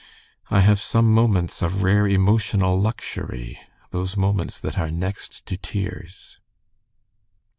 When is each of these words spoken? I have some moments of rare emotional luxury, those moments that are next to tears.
I 0.49 0.61
have 0.61 0.79
some 0.79 1.11
moments 1.13 1.61
of 1.61 1.83
rare 1.83 2.07
emotional 2.07 2.75
luxury, 2.81 3.59
those 3.91 4.17
moments 4.17 4.59
that 4.59 4.79
are 4.79 4.89
next 4.89 5.45
to 5.45 5.55
tears. 5.57 6.39